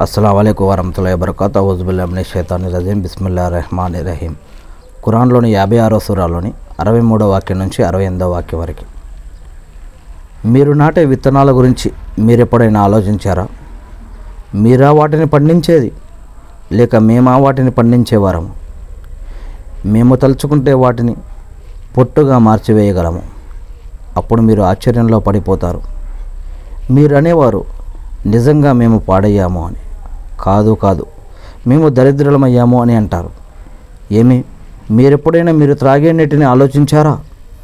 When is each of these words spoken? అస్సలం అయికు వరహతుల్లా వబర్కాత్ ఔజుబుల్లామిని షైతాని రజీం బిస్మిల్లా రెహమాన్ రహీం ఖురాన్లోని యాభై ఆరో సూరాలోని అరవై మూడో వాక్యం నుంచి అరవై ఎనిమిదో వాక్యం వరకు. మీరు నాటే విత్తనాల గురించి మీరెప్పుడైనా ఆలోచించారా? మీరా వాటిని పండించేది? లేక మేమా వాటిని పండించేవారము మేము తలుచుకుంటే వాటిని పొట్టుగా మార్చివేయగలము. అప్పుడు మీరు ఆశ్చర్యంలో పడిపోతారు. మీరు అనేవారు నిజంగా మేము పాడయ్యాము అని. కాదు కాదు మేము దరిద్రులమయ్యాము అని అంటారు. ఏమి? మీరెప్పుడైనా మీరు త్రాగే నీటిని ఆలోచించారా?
అస్సలం 0.00 0.36
అయికు 0.36 0.70
వరహతుల్లా 0.70 1.14
వబర్కాత్ 1.14 1.58
ఔజుబుల్లామిని 1.58 2.24
షైతాని 2.24 2.70
రజీం 2.70 3.00
బిస్మిల్లా 3.00 3.48
రెహమాన్ 3.48 4.06
రహీం 4.06 4.36
ఖురాన్లోని 5.06 5.52
యాభై 5.52 5.78
ఆరో 5.78 5.98
సూరాలోని 5.98 6.52
అరవై 6.80 7.00
మూడో 7.00 7.30
వాక్యం 7.30 7.58
నుంచి 7.58 7.84
అరవై 7.84 8.04
ఎనిమిదో 8.04 8.30
వాక్యం 8.30 8.60
వరకు. 8.60 8.84
మీరు 10.48 10.72
నాటే 10.72 11.04
విత్తనాల 11.04 11.50
గురించి 11.50 11.92
మీరెప్పుడైనా 12.18 12.82
ఆలోచించారా? 12.82 13.48
మీరా 14.54 14.92
వాటిని 14.92 15.26
పండించేది? 15.26 15.92
లేక 16.72 16.96
మేమా 16.96 17.36
వాటిని 17.36 17.70
పండించేవారము 17.70 18.54
మేము 19.86 20.16
తలుచుకుంటే 20.16 20.72
వాటిని 20.72 21.16
పొట్టుగా 21.96 22.38
మార్చివేయగలము. 22.38 23.22
అప్పుడు 24.16 24.42
మీరు 24.42 24.62
ఆశ్చర్యంలో 24.62 25.20
పడిపోతారు. 25.20 25.80
మీరు 26.90 27.16
అనేవారు 27.16 27.64
నిజంగా 28.26 28.72
మేము 28.72 28.98
పాడయ్యాము 28.98 29.66
అని. 29.66 29.76
కాదు 30.48 30.72
కాదు 30.82 31.04
మేము 31.66 31.86
దరిద్రులమయ్యాము 31.88 32.76
అని 32.82 32.94
అంటారు. 32.94 33.30
ఏమి? 34.18 34.36
మీరెప్పుడైనా 34.90 35.52
మీరు 35.52 35.74
త్రాగే 35.74 36.12
నీటిని 36.12 36.44
ఆలోచించారా? 36.44 37.14